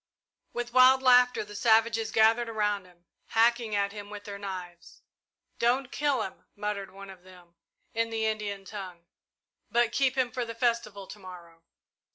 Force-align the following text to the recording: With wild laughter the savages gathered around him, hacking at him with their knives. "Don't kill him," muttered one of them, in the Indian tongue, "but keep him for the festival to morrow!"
With 0.51 0.73
wild 0.73 1.03
laughter 1.03 1.43
the 1.45 1.53
savages 1.55 2.09
gathered 2.11 2.49
around 2.49 2.85
him, 2.85 3.05
hacking 3.27 3.75
at 3.75 3.91
him 3.91 4.09
with 4.09 4.23
their 4.23 4.39
knives. 4.39 5.03
"Don't 5.59 5.91
kill 5.91 6.23
him," 6.23 6.47
muttered 6.55 6.89
one 6.89 7.11
of 7.11 7.21
them, 7.21 7.53
in 7.93 8.09
the 8.09 8.25
Indian 8.25 8.65
tongue, 8.65 9.05
"but 9.69 9.91
keep 9.91 10.17
him 10.17 10.31
for 10.31 10.43
the 10.43 10.55
festival 10.55 11.05
to 11.05 11.19
morrow!" 11.19 11.61